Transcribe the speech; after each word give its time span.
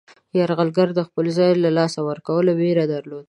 یرغلګر 0.37 0.89
د 0.95 0.99
خپل 1.07 1.25
ځای 1.37 1.49
د 1.53 1.57
له 1.65 1.71
لاسه 1.77 1.99
ورکولو 2.09 2.51
ویره 2.59 2.85
درلوده. 2.93 3.19